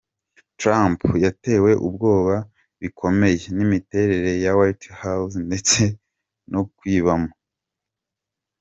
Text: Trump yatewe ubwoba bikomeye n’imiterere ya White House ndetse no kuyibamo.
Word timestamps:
Trump 0.59 0.99
yatewe 1.25 1.71
ubwoba 1.87 2.35
bikomeye 2.81 3.45
n’imiterere 3.57 4.31
ya 4.43 4.51
White 4.59 4.87
House 5.01 5.35
ndetse 5.47 5.81
no 6.51 6.61
kuyibamo. 6.75 7.31